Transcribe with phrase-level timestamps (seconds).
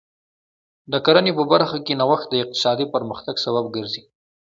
[0.91, 4.03] د کرنې په برخه کې نوښت د اقتصادي پرمختګ سبب ګرځي.